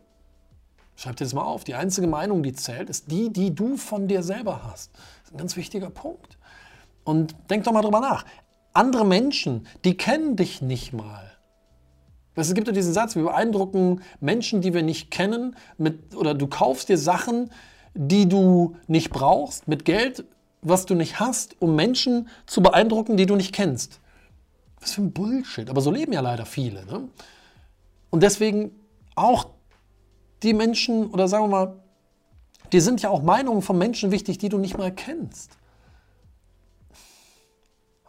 Schreib 0.96 1.16
dir 1.16 1.24
das 1.24 1.34
mal 1.34 1.44
auf. 1.44 1.64
Die 1.64 1.76
einzige 1.76 2.08
Meinung, 2.08 2.44
die 2.44 2.54
zählt, 2.54 2.90
ist 2.90 3.12
die, 3.12 3.32
die 3.32 3.56
du 3.56 3.78
von 3.78 4.08
dir 4.08 4.22
selber 4.22 4.64
hast. 4.64 4.92
Das 4.94 5.30
ist 5.30 5.34
ein 5.34 5.38
ganz 5.38 5.56
wichtiger 5.56 5.90
Punkt. 5.90 6.38
Und 7.04 7.36
denk 7.50 7.64
doch 7.64 7.72
mal 7.72 7.82
drüber 7.82 8.02
nach. 8.02 8.26
Andere 8.74 9.06
Menschen, 9.06 9.68
die 9.84 9.98
kennen 9.98 10.36
dich 10.36 10.62
nicht 10.62 10.94
mal. 10.94 11.32
Es 12.36 12.54
gibt 12.54 12.68
ja 12.68 12.74
diesen 12.74 12.94
Satz, 12.94 13.16
wir 13.16 13.24
beeindrucken 13.24 14.02
Menschen, 14.22 14.62
die 14.62 14.74
wir 14.74 14.84
nicht 14.84 15.12
kennen, 15.12 15.56
mit, 15.78 16.16
oder 16.16 16.34
du 16.34 16.48
kaufst 16.48 16.88
dir 16.88 16.98
Sachen, 16.98 17.52
die 17.94 18.30
du 18.30 18.78
nicht 18.88 19.10
brauchst, 19.10 19.68
mit 19.68 19.84
Geld, 19.84 20.24
was 20.62 20.86
du 20.86 20.96
nicht 20.96 21.20
hast, 21.20 21.62
um 21.62 21.76
Menschen 21.76 22.30
zu 22.46 22.62
beeindrucken, 22.62 23.18
die 23.18 23.26
du 23.26 23.36
nicht 23.36 23.54
kennst. 23.54 24.00
Was 24.80 24.94
für 24.94 25.02
ein 25.02 25.12
Bullshit. 25.12 25.70
Aber 25.70 25.82
so 25.82 25.92
leben 25.92 26.14
ja 26.14 26.22
leider 26.22 26.46
viele. 26.46 26.86
Ne? 26.86 27.10
Und 28.10 28.24
deswegen 28.24 28.72
auch 29.16 29.48
die 30.44 30.54
Menschen, 30.54 31.08
oder 31.08 31.28
sagen 31.28 31.46
wir 31.46 31.50
mal, 31.50 31.76
die 32.72 32.80
sind 32.80 33.02
ja 33.02 33.10
auch 33.10 33.24
Meinungen 33.24 33.62
von 33.62 33.78
Menschen 33.78 34.12
wichtig, 34.12 34.38
die 34.38 34.50
du 34.50 34.58
nicht 34.58 34.78
mal 34.78 34.94
kennst. 34.94 35.59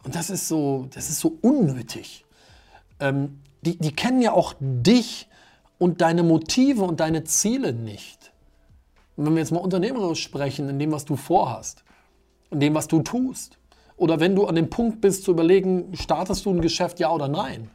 Und 0.04 0.14
das 0.14 0.30
ist 0.30 0.48
so, 0.48 0.88
das 0.94 1.10
ist 1.10 1.20
so 1.20 1.38
unnötig. 1.42 2.24
Ähm, 3.00 3.40
die, 3.62 3.76
die 3.76 3.92
kennen 3.92 4.22
ja 4.22 4.32
auch 4.32 4.54
dich 4.58 5.28
und 5.78 6.00
deine 6.00 6.22
Motive 6.22 6.82
und 6.82 7.00
deine 7.00 7.24
Ziele 7.24 7.72
nicht. 7.72 8.32
Und 9.16 9.26
wenn 9.26 9.34
wir 9.34 9.40
jetzt 9.40 9.52
mal 9.52 9.60
unternehmerisch 9.60 10.22
sprechen, 10.22 10.68
in 10.68 10.78
dem, 10.78 10.92
was 10.92 11.04
du 11.04 11.16
vorhast, 11.16 11.84
in 12.50 12.60
dem, 12.60 12.74
was 12.74 12.88
du 12.88 13.02
tust, 13.02 13.58
oder 13.96 14.18
wenn 14.18 14.34
du 14.34 14.46
an 14.46 14.54
dem 14.54 14.70
Punkt 14.70 15.02
bist 15.02 15.24
zu 15.24 15.30
überlegen, 15.30 15.94
startest 15.94 16.46
du 16.46 16.50
ein 16.50 16.62
Geschäft, 16.62 17.00
ja 17.00 17.10
oder 17.12 17.28
nein, 17.28 17.70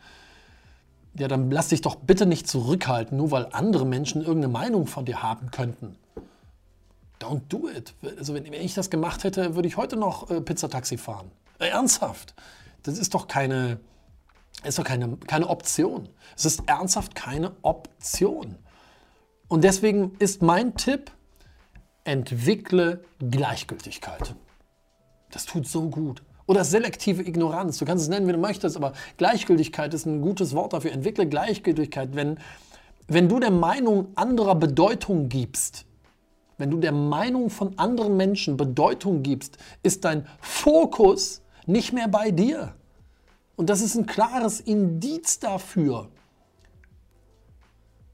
ja, 1.18 1.28
dann 1.28 1.50
lass 1.52 1.70
dich 1.70 1.82
doch 1.82 1.96
bitte 1.96 2.26
nicht 2.26 2.48
zurückhalten, 2.48 3.18
nur 3.18 3.32
weil 3.32 3.48
andere 3.52 3.86
Menschen 3.86 4.22
irgendeine 4.22 4.52
Meinung 4.52 4.88
von 4.88 5.06
dir 5.06 5.24
haben 5.24 5.52
könnten. 5.52 5.96
Don't 7.22 7.42
do 7.48 7.70
it. 7.70 7.94
Also 8.18 8.34
wenn, 8.34 8.52
ich 8.52 8.74
das 8.74 8.90
gemacht 8.90 9.24
hätte, 9.24 9.56
würde 9.56 9.68
ich 9.68 9.78
heute 9.78 9.96
noch 9.96 10.30
äh, 10.30 10.42
Pizzataxi 10.42 10.98
fahren. 10.98 11.32
Äh, 11.60 11.70
ernsthaft. 11.70 12.34
Das 12.84 12.98
ist 12.98 13.14
doch 13.14 13.28
keine, 13.28 13.80
ist 14.64 14.78
doch 14.78 14.84
keine, 14.84 15.18
keine 15.28 15.50
Option. 15.50 16.10
Es 16.36 16.46
ist 16.46 16.64
ernsthaft 16.68 17.16
keine 17.16 17.52
Option. 17.62 18.58
Und 19.48 19.64
deswegen 19.64 20.16
ist 20.20 20.42
mein 20.42 20.76
Tipp, 20.76 21.12
entwickle 22.04 23.04
Gleichgültigkeit. 23.20 24.36
Das 25.32 25.46
tut 25.46 25.68
so 25.68 25.90
gut. 25.90 26.24
Oder 26.48 26.64
selektive 26.64 27.24
Ignoranz. 27.24 27.80
Du 27.80 27.86
kannst 27.86 28.04
es 28.04 28.10
nennen, 28.10 28.28
wie 28.28 28.32
du 28.32 28.38
möchtest, 28.38 28.78
aber 28.78 28.94
Gleichgültigkeit 29.18 29.94
ist 29.94 30.06
ein 30.06 30.22
gutes 30.22 30.54
Wort 30.54 30.74
dafür. 30.74 30.92
Entwickle 30.92 31.28
Gleichgültigkeit, 31.28 32.16
wenn, 32.16 32.38
wenn 33.08 33.28
du 33.28 33.40
der 33.40 33.52
Meinung 33.52 34.10
anderer 34.16 34.56
Bedeutung 34.56 35.30
gibst. 35.30 35.86
Wenn 36.58 36.70
du 36.70 36.78
der 36.78 36.92
Meinung 36.92 37.50
von 37.50 37.78
anderen 37.78 38.16
Menschen 38.16 38.56
Bedeutung 38.56 39.24
gibst, 39.24 39.58
ist 39.84 40.06
dein 40.06 40.28
Fokus 40.40 41.42
nicht 41.68 41.94
mehr 41.94 42.08
bei 42.08 42.32
dir. 42.32 42.76
Und 43.56 43.70
das 43.70 43.82
ist 43.82 43.96
ein 43.96 44.06
klares 44.06 44.60
Indiz 44.60 45.40
dafür, 45.40 46.10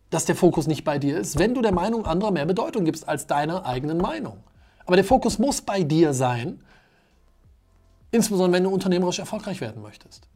dass 0.10 0.25
der 0.25 0.36
Fokus 0.36 0.67
nicht 0.67 0.84
bei 0.84 1.00
dir 1.00 1.17
ist, 1.17 1.39
wenn 1.39 1.55
du 1.55 1.62
der 1.62 1.72
Meinung 1.72 2.05
anderer 2.05 2.31
mehr 2.31 2.46
Bedeutung 2.46 2.86
gibst 2.86 3.08
als 3.08 3.27
deiner 3.27 3.65
eigenen 3.65 3.98
Meinung. 3.98 4.43
Aber 4.86 4.96
der 4.96 5.05
Fokus 5.05 5.39
muss 5.39 5.62
bei 5.62 5.84
dir 5.84 6.13
sein, 6.13 6.62
insbesondere 8.12 8.58
wenn 8.58 8.63
du 8.65 8.70
unternehmerisch 8.70 9.20
erfolgreich 9.20 9.62
werden 9.62 9.81
möchtest. 9.81 10.27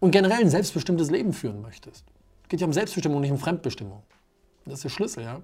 Und 0.00 0.10
generell 0.10 0.40
ein 0.40 0.50
selbstbestimmtes 0.50 1.10
Leben 1.10 1.32
führen 1.32 1.62
möchtest. 1.62 2.04
Es 2.42 2.48
geht 2.50 2.60
ja 2.60 2.66
um 2.66 2.74
Selbstbestimmung, 2.74 3.22
nicht 3.22 3.30
um 3.30 3.38
Fremdbestimmung. 3.38 4.02
Das 4.66 4.74
ist 4.74 4.84
der 4.84 4.88
Schlüssel, 4.90 5.24
ja. 5.24 5.40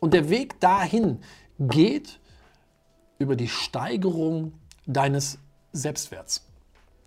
Und 0.00 0.12
der 0.12 0.28
Weg 0.28 0.58
dahin 0.58 1.20
geht 1.60 2.18
über 3.18 3.36
die 3.36 3.48
Steigerung 3.48 4.54
deines 4.86 5.38
Selbstwerts. 5.72 6.44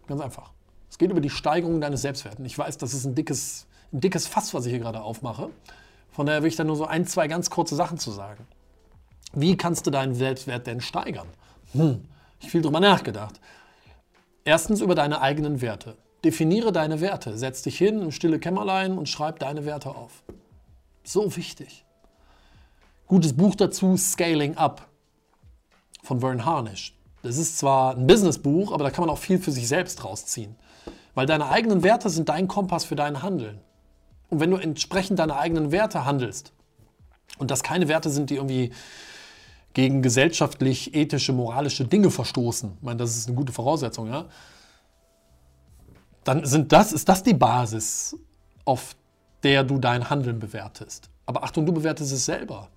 Ganz 0.07 0.21
einfach. 0.21 0.51
Es 0.89 0.97
geht 0.97 1.11
über 1.11 1.21
die 1.21 1.29
Steigerung 1.29 1.81
deines 1.81 2.01
Selbstwerts. 2.01 2.37
Ich 2.43 2.57
weiß, 2.57 2.77
das 2.77 2.93
ist 2.93 3.05
ein 3.05 3.15
dickes, 3.15 3.67
ein 3.91 4.01
dickes 4.01 4.27
Fass, 4.27 4.53
was 4.53 4.65
ich 4.65 4.71
hier 4.71 4.79
gerade 4.79 5.01
aufmache. 5.01 5.49
Von 6.11 6.25
daher 6.25 6.41
will 6.41 6.49
ich 6.49 6.55
da 6.55 6.63
nur 6.63 6.75
so 6.75 6.85
ein, 6.85 7.05
zwei 7.05 7.27
ganz 7.27 7.49
kurze 7.49 7.75
Sachen 7.75 7.97
zu 7.97 8.11
sagen. 8.11 8.47
Wie 9.33 9.57
kannst 9.57 9.85
du 9.85 9.91
deinen 9.91 10.15
Selbstwert 10.15 10.67
denn 10.67 10.79
steigern? 10.79 11.27
Hm, 11.73 12.05
ich 12.39 12.49
viel 12.49 12.61
drüber 12.61 12.79
nachgedacht. 12.79 13.39
Erstens 14.45 14.79
über 14.79 14.95
deine 14.95 15.21
eigenen 15.21 15.59
Werte. 15.61 15.97
Definiere 16.23 16.71
deine 16.71 17.01
Werte. 17.01 17.37
Setz 17.37 17.61
dich 17.63 17.77
hin 17.77 18.01
im 18.01 18.11
stille 18.11 18.39
Kämmerlein 18.39 18.97
und 18.97 19.09
schreib 19.09 19.39
deine 19.39 19.65
Werte 19.65 19.89
auf. 19.89 20.23
So 21.03 21.35
wichtig. 21.35 21.83
Gutes 23.07 23.33
Buch 23.33 23.55
dazu, 23.55 23.97
Scaling 23.97 24.55
Up 24.55 24.87
von 26.01 26.21
Vern 26.21 26.45
Harnish. 26.45 26.95
Das 27.25 27.37
ist 27.37 27.57
zwar 27.57 27.95
ein 27.95 28.05
Businessbuch, 28.05 28.71
aber 28.71 28.83
da 28.83 28.91
kann 28.91 29.03
man 29.03 29.09
auch 29.09 29.17
viel 29.17 29.39
für 29.39 29.51
sich 29.51 29.67
selbst 29.67 30.03
rausziehen. 30.03 30.55
Weil 31.15 31.25
deine 31.25 31.49
eigenen 31.49 31.81
Werte 31.81 32.07
sind 32.11 32.29
dein 32.29 32.47
Kompass 32.47 32.85
für 32.85 32.95
dein 32.95 33.23
Handeln. 33.23 33.59
Und 34.29 34.41
wenn 34.41 34.51
du 34.51 34.57
entsprechend 34.57 35.17
deiner 35.17 35.37
eigenen 35.37 35.71
Werte 35.71 36.05
handelst, 36.05 36.53
und 37.39 37.49
das 37.49 37.63
keine 37.63 37.87
Werte 37.87 38.11
sind, 38.11 38.29
die 38.29 38.35
irgendwie 38.35 38.71
gegen 39.73 40.03
gesellschaftlich 40.03 40.93
ethische, 40.93 41.33
moralische 41.33 41.85
Dinge 41.85 42.11
verstoßen, 42.11 42.73
ich 42.77 42.83
meine, 42.83 42.97
das 42.97 43.17
ist 43.17 43.27
eine 43.27 43.35
gute 43.35 43.51
Voraussetzung, 43.51 44.07
ja, 44.07 44.25
dann 46.25 46.45
sind 46.45 46.71
das, 46.71 46.93
ist 46.93 47.09
das 47.09 47.23
die 47.23 47.33
Basis, 47.33 48.15
auf 48.65 48.95
der 49.41 49.63
du 49.63 49.79
dein 49.79 50.11
Handeln 50.11 50.37
bewertest. 50.37 51.09
Aber 51.25 51.43
Achtung, 51.43 51.65
du 51.65 51.73
bewertest 51.73 52.13
es 52.13 52.25
selber. 52.25 52.69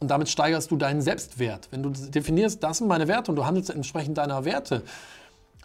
Und 0.00 0.08
damit 0.08 0.28
steigerst 0.28 0.70
du 0.70 0.76
deinen 0.76 1.02
Selbstwert. 1.02 1.68
Wenn 1.70 1.82
du 1.82 1.90
definierst, 1.90 2.62
das 2.62 2.78
sind 2.78 2.86
meine 2.86 3.08
Werte 3.08 3.32
und 3.32 3.36
du 3.36 3.44
handelst 3.44 3.70
entsprechend 3.70 4.18
deiner 4.18 4.44
Werte, 4.44 4.82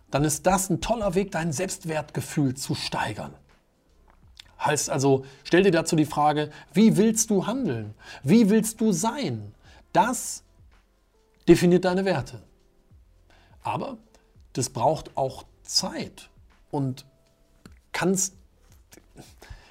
dann 0.09 0.23
ist 0.23 0.45
das 0.45 0.69
ein 0.69 0.81
toller 0.81 1.15
Weg, 1.15 1.31
dein 1.31 1.51
Selbstwertgefühl 1.51 2.55
zu 2.55 2.75
steigern. 2.75 3.33
Heißt 4.59 4.89
also, 4.89 5.25
stell 5.43 5.63
dir 5.63 5.71
dazu 5.71 5.95
die 5.95 6.05
Frage, 6.05 6.49
wie 6.73 6.97
willst 6.97 7.29
du 7.29 7.45
handeln? 7.45 7.93
Wie 8.23 8.49
willst 8.49 8.79
du 8.79 8.91
sein? 8.91 9.53
Das 9.91 10.43
definiert 11.47 11.85
deine 11.85 12.05
Werte. 12.05 12.41
Aber 13.61 13.97
das 14.53 14.69
braucht 14.69 15.15
auch 15.17 15.43
Zeit 15.63 16.29
und 16.71 17.05
kannst, 17.91 18.35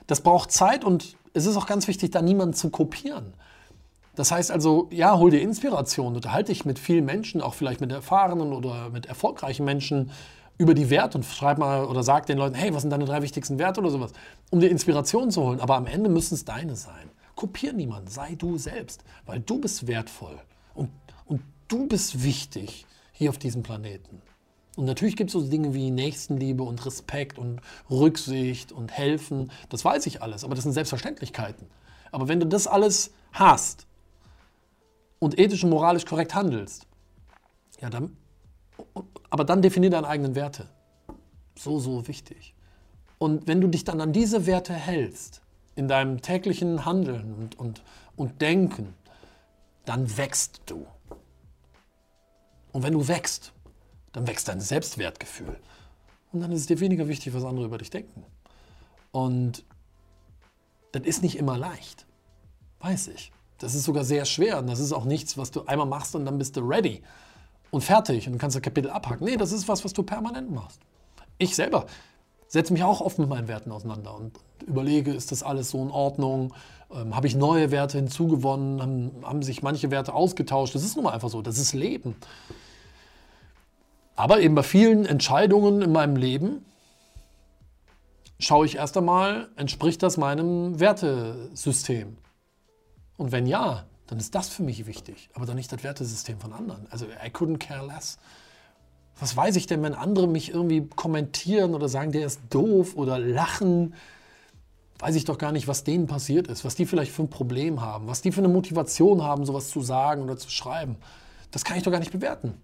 das 0.07 0.21
braucht 0.21 0.51
Zeit 0.51 0.85
und 0.85 1.17
es 1.35 1.47
ist 1.47 1.57
auch 1.57 1.67
ganz 1.67 1.89
wichtig, 1.89 2.11
da 2.11 2.21
niemanden 2.21 2.55
zu 2.55 2.71
kopieren. 2.71 3.35
Das 4.15 4.31
heißt 4.31 4.51
also, 4.51 4.89
ja, 4.91 5.17
hol 5.17 5.31
dir 5.31 5.41
Inspiration, 5.41 6.15
unterhalte 6.15 6.53
dich 6.53 6.65
mit 6.65 6.79
vielen 6.79 7.05
Menschen, 7.05 7.41
auch 7.41 7.55
vielleicht 7.55 7.81
mit 7.81 7.91
erfahrenen 7.91 8.53
oder 8.53 8.91
mit 8.91 9.07
erfolgreichen 9.07 9.65
Menschen 9.65 10.11
über 10.59 10.75
die 10.75 10.91
Werte 10.91 11.17
und 11.17 11.25
schreib 11.25 11.59
mal 11.59 11.87
oder 11.87 12.03
sag 12.03 12.27
den 12.27 12.37
Leuten, 12.37 12.55
hey, 12.55 12.75
was 12.75 12.83
sind 12.83 12.91
deine 12.91 13.07
drei 13.07 13.23
wichtigsten 13.23 13.59
Werte 13.59 13.81
oder 13.81 13.91
sowas, 13.91 14.13
um 14.51 14.61
dir 14.61 14.71
Inspiration 14.71 15.31
zu 15.31 15.43
holen. 15.43 15.61
Aber 15.61 15.77
am 15.77 15.87
Ende 15.87 16.11
müssen 16.11 16.35
es 16.35 16.45
deine 16.45 16.77
sein. 16.77 17.11
Kopier 17.35 17.73
niemanden, 17.73 18.09
sei 18.09 18.35
du 18.35 18.59
selbst, 18.59 19.03
weil 19.25 19.41
du 19.41 19.59
bist 19.59 19.87
wertvoll 19.87 20.39
und, 20.75 20.91
und 21.25 21.41
du 21.69 21.87
bist 21.89 22.23
wichtig 22.23 22.87
hier 23.13 23.31
auf 23.31 23.39
diesem 23.39 23.63
Planeten. 23.63 24.21
Und 24.77 24.85
natürlich 24.85 25.17
gibt 25.17 25.31
es 25.31 25.33
so 25.33 25.41
Dinge 25.41 25.75
wie 25.75 25.91
Nächstenliebe 25.91 26.63
und 26.63 26.85
Respekt 26.85 27.39
und 27.39 27.61
Rücksicht 27.91 28.73
und 28.73 28.91
Helfen. 28.91 29.51
Das 29.71 29.85
weiß 29.85 30.07
ich 30.07 30.23
alles, 30.23 30.45
aber 30.45 30.55
das 30.55 30.65
sind 30.65 30.73
Selbstverständlichkeiten. 30.73 31.67
Aber 32.11 32.29
wenn 32.29 32.41
du 32.41 32.47
das 32.47 32.67
alles 32.67 33.13
hast 33.33 33.87
und 35.23 35.39
ethisch 35.39 35.63
und 35.63 35.71
moralisch 35.71 36.05
korrekt 36.05 36.35
handelst, 36.35 36.89
ja, 37.81 37.89
dann, 37.91 38.17
aber 39.31 39.45
dann 39.45 39.63
definier 39.63 39.89
deine 39.89 40.09
eigenen 40.09 40.35
Werte. 40.35 40.69
So, 41.57 41.79
so 41.79 42.09
wichtig. 42.09 42.57
Und 43.19 43.47
wenn 43.47 43.61
du 43.61 43.69
dich 43.69 43.85
dann 43.85 44.01
an 44.01 44.13
diese 44.13 44.47
Werte 44.47 44.75
hältst, 44.75 45.41
in 45.77 45.87
deinem 45.87 46.23
täglichen 46.23 46.85
Handeln 46.85 47.35
und, 47.35 47.57
und, 47.57 47.85
und 48.17 48.43
Denken, 48.43 48.95
dann 49.85 50.17
wächst 50.17 50.63
du. 50.67 50.89
Und 52.73 52.83
wenn 52.83 52.95
du 52.95 53.07
wächst, 53.07 53.53
dann 54.13 54.27
wächst 54.27 54.49
dein 54.49 54.61
Selbstwertgefühl. 54.61 55.57
Und 56.33 56.41
dann 56.41 56.51
ist 56.51 56.63
es 56.63 56.67
dir 56.67 56.81
weniger 56.81 57.07
wichtig, 57.07 57.33
was 57.33 57.45
andere 57.45 57.67
über 57.67 57.79
dich 57.79 57.91
denken. 57.91 58.25
Und 59.13 59.65
das 60.91 61.05
ist 61.05 61.23
nicht 61.23 61.39
immer 61.39 61.57
leicht. 61.57 62.07
Weiß 62.81 63.07
ich. 63.07 63.31
Das 63.63 63.75
ist 63.75 63.85
sogar 63.85 64.05
sehr 64.05 64.25
schwer 64.25 64.59
und 64.59 64.69
das 64.69 64.81
ist 64.81 64.93
auch 64.93 65.05
nichts, 65.05 65.39
was 65.39 65.51
du 65.51 65.65
einmal 65.67 65.87
machst 65.87 66.15
und 66.17 66.25
dann 66.25 66.37
bist 66.39 66.57
du 66.57 66.61
ready 66.61 67.03
und 67.71 67.83
fertig 67.83 68.29
und 68.29 68.39
kannst 68.39 68.57
das 68.57 68.63
Kapitel 68.63 68.91
abhaken. 68.91 69.25
Nee, 69.25 69.37
das 69.37 69.53
ist 69.53 69.69
was, 69.69 69.85
was 69.85 69.93
du 69.93 70.03
permanent 70.03 70.51
machst. 70.51 70.81
Ich 71.39 71.55
selber 71.55 71.87
setze 72.49 72.73
mich 72.73 72.83
auch 72.83 73.01
oft 73.01 73.19
mit 73.19 73.29
meinen 73.29 73.49
Werten 73.49 73.73
auseinander 73.73 74.15
und 74.15 74.33
überlege, 74.67 75.13
ist 75.13 75.33
das 75.33 75.43
alles 75.43 75.71
so 75.71 75.81
in 75.81 75.91
Ordnung? 75.91 76.53
Ähm, 76.93 77.17
habe 77.17 77.27
ich 77.27 77.35
neue 77.35 77.71
Werte 77.71 77.97
hinzugewonnen? 77.97 78.83
Haben, 78.83 79.11
haben 79.23 79.43
sich 79.43 79.63
manche 79.63 79.91
Werte 79.91 80.13
ausgetauscht? 80.13 80.75
Das 80.75 80.85
ist 80.85 80.97
nun 80.97 81.05
mal 81.05 81.13
einfach 81.13 81.31
so. 81.31 81.41
Das 81.41 81.59
ist 81.59 81.73
Leben. 81.73 82.15
Aber 84.17 84.41
eben 84.41 84.55
bei 84.55 84.63
vielen 84.63 85.07
Entscheidungen 85.07 85.81
in 85.81 85.93
meinem 85.93 86.17
Leben 86.17 86.65
schaue 88.39 88.67
ich 88.67 88.77
erst 88.77 88.97
einmal, 88.99 89.49
entspricht 89.57 90.03
das 90.03 90.19
meinem 90.19 90.79
Wertesystem? 90.79 92.19
Und 93.23 93.31
wenn 93.31 93.47
ja, 93.47 93.85
dann 94.09 94.19
ist 94.19 94.35
das 94.35 94.49
für 94.49 94.65
mich 94.65 94.85
wichtig, 94.85 95.31
aber 95.35 95.47
dann 95.47 95.55
nicht 95.55 95.71
das 95.71 95.85
Wertesystem 95.85 96.41
von 96.41 96.53
anderen. 96.53 96.89
Also 96.91 97.07
I 97.07 97.29
couldn't 97.29 97.59
care 97.59 97.87
less. 97.87 98.19
Was 99.21 99.37
weiß 99.37 99.55
ich 99.55 99.69
denn, 99.69 99.81
wenn 99.85 99.95
andere 99.95 100.27
mich 100.27 100.51
irgendwie 100.51 100.89
kommentieren 100.97 101.77
oder 101.77 101.89
sagen, 101.89 102.11
der 102.11 102.27
ist 102.27 102.41
doof 102.51 102.97
oder 102.97 103.21
lachen? 103.21 103.95
Weiß 104.99 105.15
ich 105.15 105.25
doch 105.25 105.39
gar 105.39 105.53
nicht, 105.53 105.69
was 105.69 105.85
denen 105.85 106.09
passiert 106.09 106.49
ist, 106.49 106.65
was 106.65 106.75
die 106.75 106.85
vielleicht 106.85 107.13
für 107.13 107.23
ein 107.23 107.31
Problem 107.31 107.81
haben, 107.81 108.09
was 108.09 108.23
die 108.23 108.33
für 108.33 108.41
eine 108.41 108.49
Motivation 108.49 109.23
haben, 109.23 109.47
sowas 109.47 109.71
zu 109.71 109.83
sagen 109.83 110.23
oder 110.23 110.37
zu 110.37 110.51
schreiben. 110.51 110.97
Das 111.53 111.65
kann 111.65 111.77
ich 111.77 111.85
doch 111.85 111.93
gar 111.93 112.01
nicht 112.01 112.11
bewerten. 112.11 112.55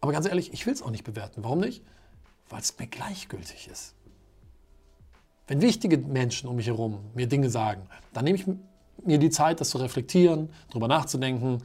Aber 0.00 0.10
ganz 0.10 0.26
ehrlich, 0.26 0.52
ich 0.52 0.66
will 0.66 0.72
es 0.72 0.82
auch 0.82 0.90
nicht 0.90 1.04
bewerten. 1.04 1.44
Warum 1.44 1.60
nicht? 1.60 1.84
Weil 2.48 2.62
es 2.62 2.76
mir 2.76 2.88
gleichgültig 2.88 3.68
ist. 3.70 3.94
Wenn 5.46 5.62
wichtige 5.62 5.98
Menschen 5.98 6.48
um 6.48 6.56
mich 6.56 6.66
herum 6.66 6.98
mir 7.14 7.28
Dinge 7.28 7.48
sagen, 7.48 7.82
dann 8.12 8.24
nehme 8.24 8.36
ich 8.36 8.48
mir 9.06 9.18
die 9.18 9.30
Zeit, 9.30 9.60
das 9.60 9.70
zu 9.70 9.78
reflektieren, 9.78 10.50
darüber 10.68 10.88
nachzudenken. 10.88 11.62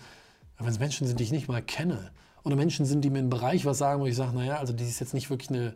Aber 0.57 0.65
wenn 0.65 0.73
es 0.73 0.79
Menschen 0.79 1.07
sind, 1.07 1.19
die 1.19 1.23
ich 1.23 1.31
nicht 1.31 1.47
mal 1.47 1.61
kenne, 1.61 2.11
oder 2.45 2.55
Menschen 2.55 2.85
sind, 2.85 3.01
die 3.01 3.09
mir 3.09 3.19
im 3.19 3.29
Bereich 3.29 3.65
was 3.65 3.79
sagen, 3.79 4.01
wo 4.01 4.05
ich 4.05 4.15
sage, 4.15 4.35
naja, 4.37 4.57
also 4.57 4.71
die 4.71 4.83
ist 4.83 4.99
jetzt 4.99 5.15
nicht 5.15 5.29
wirklich 5.29 5.49
eine, 5.49 5.73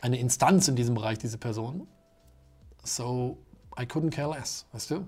eine 0.00 0.18
Instanz 0.18 0.68
in 0.68 0.76
diesem 0.76 0.94
Bereich, 0.94 1.18
diese 1.18 1.38
Person. 1.38 1.88
So, 2.84 3.38
I 3.80 3.84
couldn't 3.84 4.10
care 4.10 4.30
less, 4.30 4.66
weißt 4.72 4.90
du? 4.90 5.06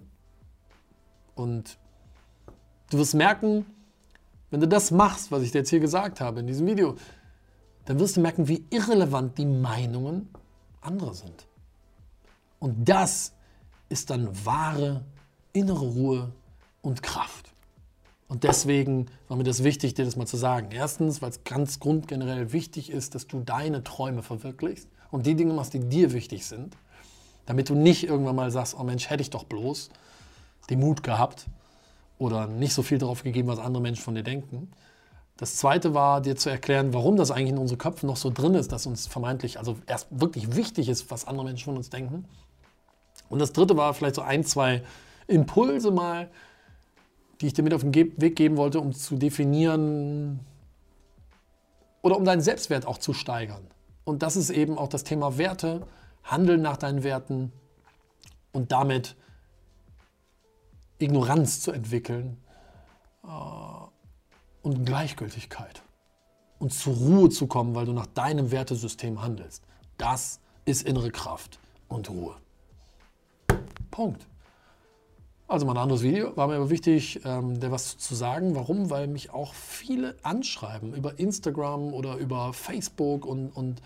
Und 1.35 1.79
du 2.91 2.99
wirst 2.99 3.15
merken, 3.15 3.67
wenn 4.51 4.61
du 4.61 4.67
das 4.67 4.91
machst, 4.91 5.31
was 5.31 5.43
ich 5.43 5.53
dir 5.53 5.59
jetzt 5.59 5.71
hier 5.71 5.81
gesagt 5.81 6.23
habe 6.23 6.41
in 6.41 6.47
diesem 6.47 6.67
Video, 6.67 6.97
dann 7.85 8.01
wirst 8.01 8.17
du 8.17 8.21
merken, 8.21 8.49
wie 8.49 8.65
irrelevant 8.71 9.37
die 9.37 9.47
Meinungen 9.47 10.29
anderer 10.81 11.15
sind. 11.15 11.47
Und 12.59 12.89
das 12.89 13.33
ist 13.91 14.11
dann 14.11 14.29
wahre 14.45 15.05
innere 15.53 15.87
Ruhe 15.87 16.33
und 16.83 17.03
Kraft. 17.03 17.53
Und 18.29 18.45
deswegen 18.45 19.07
war 19.29 19.37
mir 19.37 19.45
das 19.45 19.65
wichtig, 19.65 19.95
dir 19.95 20.05
das 20.05 20.17
mal 20.17 20.27
zu 20.27 20.37
sagen. 20.37 20.69
Erstens, 20.71 21.23
weil 21.23 21.31
es 21.31 21.45
ganz 21.45 21.81
grundgenerell 21.81 22.53
wichtig 22.53 22.91
ist, 22.91 23.15
dass 23.15 23.27
du 23.27 23.41
deine 23.41 23.83
Träume 23.83 24.23
verwirklichst 24.23 24.87
und 25.11 25.27
die 25.27 25.35
Dinge 25.35 25.55
machst, 25.55 25.73
die 25.73 25.81
dir 25.81 26.13
wichtig 26.13 26.47
sind, 26.47 26.77
damit 27.47 27.71
du 27.71 27.75
nicht 27.75 28.05
irgendwann 28.05 28.37
mal 28.37 28.51
sagst, 28.51 28.77
oh 28.79 28.85
Mensch, 28.85 29.09
hätte 29.09 29.23
ich 29.23 29.31
doch 29.31 29.45
bloß 29.45 29.89
den 30.69 30.81
Mut 30.81 31.03
gehabt 31.03 31.47
oder 32.19 32.47
nicht 32.47 32.75
so 32.75 32.83
viel 32.83 32.99
darauf 32.99 33.23
gegeben, 33.23 33.49
was 33.49 33.59
andere 33.59 33.83
Menschen 33.83 34.03
von 34.03 34.15
dir 34.15 34.23
denken. 34.23 34.71
Das 35.39 35.57
zweite 35.57 35.95
war, 35.95 36.21
dir 36.21 36.37
zu 36.37 36.51
erklären, 36.51 36.93
warum 36.93 37.17
das 37.17 37.31
eigentlich 37.31 37.51
in 37.51 37.59
unseren 37.59 37.79
Köpfen 37.79 38.09
noch 38.09 38.17
so 38.17 38.29
drin 38.29 38.55
ist, 38.55 38.73
dass 38.73 38.87
uns 38.87 39.07
vermeintlich, 39.07 39.59
also 39.59 39.79
erst 39.87 40.09
wirklich 40.11 40.57
wichtig 40.57 40.89
ist, 40.89 41.11
was 41.11 41.27
andere 41.27 41.45
Menschen 41.45 41.67
von 41.67 41.77
uns 41.77 41.89
denken. 41.91 42.27
Und 43.31 43.39
das 43.39 43.53
dritte 43.53 43.77
war 43.77 43.95
vielleicht 43.95 44.17
so 44.17 44.23
ein, 44.23 44.45
zwei 44.45 44.83
Impulse 45.29 45.91
mal, 45.91 46.31
die 47.41 47.47
ich 47.47 47.53
dir 47.55 47.63
mit 47.63 47.73
auf 47.73 47.83
den 47.83 47.95
Weg 47.95 48.35
geben 48.35 48.57
wollte, 48.57 48.81
um 48.81 48.93
zu 48.93 49.17
definieren 49.17 50.41
oder 52.03 52.17
um 52.17 52.25
deinen 52.25 52.41
Selbstwert 52.41 52.87
auch 52.87 52.99
zu 52.99 53.13
steigern. 53.13 53.65
Und 54.05 54.23
das 54.23 54.37
ist 54.37 54.51
eben 54.51 54.79
auch 54.79 54.89
das 54.89 55.05
Thema 55.05 55.39
Werte, 55.39 55.87
Handeln 56.25 56.63
nach 56.63 56.77
deinen 56.77 57.05
Werten 57.05 57.53
und 58.53 58.73
damit 58.73 59.17
Ignoranz 60.99 61.61
zu 61.61 61.71
entwickeln 61.71 62.39
äh, 63.25 63.29
und 64.63 64.85
Gleichgültigkeit 64.85 65.83
und 66.59 66.73
zur 66.73 66.95
Ruhe 66.95 67.29
zu 67.31 67.47
kommen, 67.47 67.75
weil 67.75 67.87
du 67.87 67.93
nach 67.93 68.07
deinem 68.07 68.51
Wertesystem 68.51 69.23
handelst. 69.23 69.63
Das 69.97 70.41
ist 70.65 70.87
innere 70.87 71.11
Kraft 71.11 71.59
und 71.89 72.11
Ruhe. 72.11 72.37
Punkt. 73.91 74.27
Also 75.49 75.65
mal 75.65 75.73
ein 75.73 75.79
anderes 75.79 76.03
Video. 76.03 76.37
War 76.37 76.47
mir 76.47 76.57
aber 76.57 76.69
wichtig, 76.69 77.25
ähm, 77.25 77.59
dir 77.59 77.73
was 77.73 77.97
zu 77.97 78.15
sagen. 78.15 78.55
Warum? 78.55 78.91
Weil 78.91 79.07
mich 79.07 79.31
auch 79.31 79.55
viele 79.55 80.15
anschreiben 80.23 80.95
über 80.95 81.19
Instagram 81.19 81.95
oder 81.95 82.17
über 82.17 82.53
Facebook 82.53 83.25
und, 83.25 83.49
und 83.49 83.81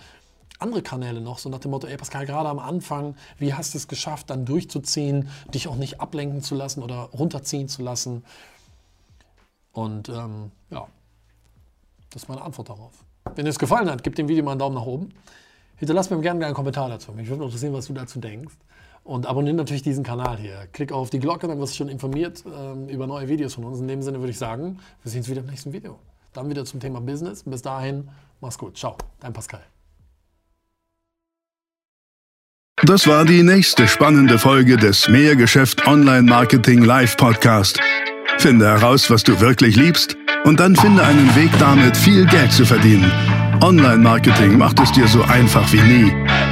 andere 0.58 0.82
Kanäle 0.82 1.21
noch, 1.21 1.39
so 1.39 1.49
nach 1.49 1.60
dem 1.60 1.71
Motto, 1.71 1.86
ey 1.86 1.97
Pascal, 1.97 2.26
gerade 2.26 2.49
am 2.49 2.58
Anfang, 2.58 3.17
wie 3.39 3.54
hast 3.54 3.75
du 3.75 3.78
es 3.78 3.89
geschafft, 3.89 4.30
dann 4.30 4.45
durchzuziehen, 4.45 5.28
dich 5.52 5.67
auch 5.69 5.76
nicht 5.76 6.00
ablenken 6.00 6.41
zu 6.41 6.54
lassen 6.54 6.82
oder 6.82 7.10
runterziehen 7.13 7.69
zu 7.69 7.82
lassen? 7.82 8.25
Und 9.73 10.08
ähm, 10.08 10.50
ja, 10.71 10.86
das 12.10 12.25
ist 12.25 12.28
meine 12.28 12.43
Antwort 12.43 12.69
darauf. 12.71 12.93
Wenn 13.34 13.45
dir 13.45 13.50
es 13.50 13.58
gefallen 13.58 13.89
hat, 13.91 14.02
gib 14.02 14.17
dem 14.17 14.28
Video 14.28 14.45
mal 14.45 14.52
einen 14.52 14.60
Daumen 14.60 14.75
nach 14.75 14.86
oben. 14.86 15.10
Hinterlass 15.76 16.10
mir 16.10 16.21
gerne 16.21 16.45
einen 16.45 16.54
Kommentar 16.54 16.89
dazu. 16.89 17.13
Mich 17.13 17.28
würde 17.28 17.45
interessieren, 17.45 17.73
was 17.73 17.86
du 17.86 17.93
dazu 17.93 18.21
denkst. 18.21 18.54
Und 19.04 19.26
abonniere 19.26 19.56
natürlich 19.56 19.82
diesen 19.82 20.04
Kanal 20.04 20.38
hier. 20.38 20.69
Klick 20.73 20.93
auf 20.93 21.10
die 21.10 21.19
Glocke, 21.19 21.49
dann 21.49 21.58
wirst 21.58 21.73
du 21.75 21.78
schon 21.78 21.88
informiert 21.88 22.45
ähm, 22.47 22.88
über 22.88 23.06
neue 23.06 23.28
Videos 23.28 23.54
von 23.54 23.65
uns. 23.65 23.80
In 23.80 23.88
dem 23.88 24.02
Sinne 24.02 24.21
würde 24.21 24.30
ich 24.30 24.38
sagen, 24.38 24.78
wir 25.02 25.10
sehen 25.10 25.21
uns 25.21 25.28
wieder 25.28 25.41
im 25.41 25.47
nächsten 25.47 25.73
Video. 25.73 25.99
Dann 26.32 26.49
wieder 26.49 26.65
zum 26.65 26.78
Thema 26.78 27.00
Business. 27.00 27.43
Bis 27.43 27.62
dahin, 27.62 28.08
mach's 28.41 28.58
gut. 28.58 28.78
Ciao, 28.78 28.97
dein 29.21 29.32
Pascal. 29.32 29.60
Das 32.84 33.06
war 33.06 33.25
die 33.25 33.43
nächste 33.43 33.86
spannende 33.86 34.38
Folge 34.38 34.76
des 34.76 35.08
Mehrgeschäft 35.08 35.86
Online 35.86 36.23
Marketing 36.23 36.82
Live 36.82 37.17
Podcast. 37.17 37.78
Finde 38.38 38.67
heraus, 38.67 39.08
was 39.10 39.23
du 39.23 39.38
wirklich 39.41 39.76
liebst 39.76 40.17
und 40.45 40.58
dann 40.58 40.75
finde 40.75 41.04
einen 41.04 41.34
Weg 41.36 41.50
damit, 41.58 41.97
viel 41.97 42.26
Geld 42.26 42.50
zu 42.52 42.65
verdienen. 42.65 43.10
Online 43.62 43.99
Marketing 43.99 44.58
macht 44.58 44.80
es 44.80 44.91
dir 44.91 45.06
so 45.06 45.23
einfach 45.23 45.73
wie 45.73 45.80
nie. 45.80 46.51